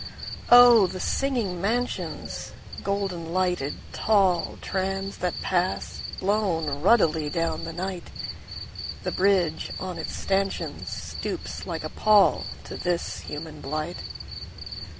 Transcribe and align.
Oh, 0.49 0.87
the 0.87 0.99
singing 0.99 1.61
mansions, 1.61 2.53
Golden 2.83 3.31
lighted 3.33 3.75
tallTrams 3.93 5.19
that 5.19 5.39
pass, 5.43 6.01
blown 6.19 6.81
ruddily 6.81 7.29
down 7.29 7.65
the 7.65 7.71
night! 7.71 8.09
The 9.03 9.11
bridge 9.11 9.69
on 9.79 9.99
its 9.99 10.13
stanchionsStoops 10.25 11.67
like 11.67 11.83
a 11.83 11.89
pallTo 11.89 12.77
this 12.81 13.19
human 13.19 13.61
blight. 13.61 13.97